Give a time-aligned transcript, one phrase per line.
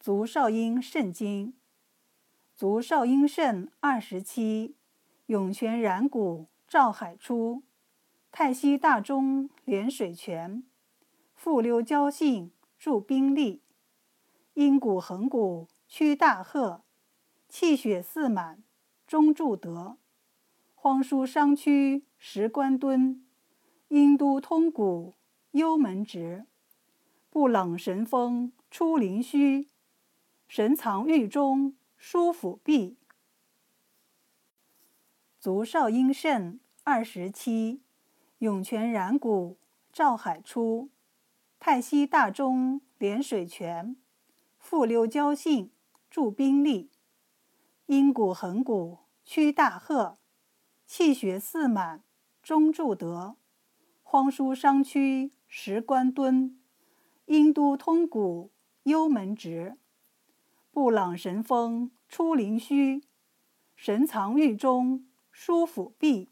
[0.00, 1.52] 足少阴肾经。
[2.56, 4.74] 足少阴肾二十七，
[5.26, 7.64] 涌泉然谷照海出，
[8.32, 10.64] 太溪大中连水泉，
[11.34, 13.60] 复溜交信助兵力。
[14.54, 16.82] 阴谷横谷屈大壑，
[17.50, 18.64] 气血四满
[19.06, 19.98] 中注德。
[20.74, 23.22] 荒疏伤躯石关敦，
[23.88, 25.12] 阴都通谷
[25.50, 26.46] 幽门直。
[27.28, 29.68] 不冷神风出灵虚，
[30.52, 32.96] 神藏狱中舒府壁。
[35.38, 37.82] 足少阴肾二十七，
[38.38, 39.58] 涌泉然谷
[39.92, 40.90] 照海出，
[41.60, 43.94] 太溪大中连水泉，
[44.58, 45.70] 复溜交信
[46.10, 46.90] 助兵力。
[47.86, 50.18] 阴谷横谷屈大壑，
[50.84, 52.02] 气血四满
[52.42, 53.36] 终注德。
[54.02, 56.60] 荒疏伤区石关敦。
[57.26, 58.50] 阴都通谷
[58.82, 59.78] 幽门直，
[60.72, 63.02] 布朗神风出灵虚，
[63.74, 66.30] 神藏狱中舒府壁。